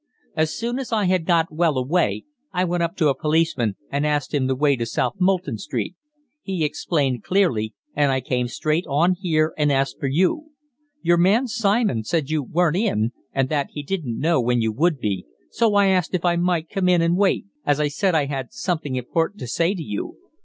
"As 0.35 0.51
soon 0.51 0.79
as 0.79 0.91
I 0.91 1.05
had 1.05 1.27
got 1.27 1.53
well 1.53 1.77
away, 1.77 2.25
I 2.51 2.63
went 2.63 2.81
up 2.81 2.95
to 2.97 3.09
a 3.09 3.15
policeman 3.15 3.75
and 3.91 4.03
asked 4.03 4.33
him 4.33 4.47
the 4.47 4.55
way 4.55 4.75
to 4.77 4.83
South 4.87 5.13
Molton 5.19 5.59
Street. 5.59 5.93
He 6.41 6.65
explained 6.65 7.23
clearly, 7.23 7.75
and 7.95 8.11
I 8.11 8.19
came 8.19 8.47
straight 8.47 8.87
on 8.89 9.13
here 9.13 9.53
and 9.59 9.71
asked 9.71 9.99
for 9.99 10.07
you. 10.07 10.53
Your 11.03 11.17
man, 11.17 11.45
Simon, 11.47 12.03
said 12.03 12.31
you 12.31 12.41
weren't 12.41 12.77
in, 12.77 13.11
and 13.31 13.47
that 13.49 13.67
he 13.73 13.83
didn't 13.83 14.17
know 14.19 14.41
when 14.41 14.59
you 14.59 14.71
would 14.71 14.97
be, 14.97 15.27
so 15.51 15.75
I 15.75 15.89
asked 15.89 16.15
if 16.15 16.25
I 16.25 16.35
might 16.35 16.67
come 16.71 16.89
in 16.89 17.03
and 17.03 17.15
wait, 17.15 17.45
as 17.63 17.79
I 17.79 17.87
said 17.87 18.15
I 18.15 18.25
had 18.25 18.51
something 18.51 18.95
important 18.95 19.39
to 19.41 19.47
say 19.47 19.75
to 19.75 19.83
you. 19.83 20.17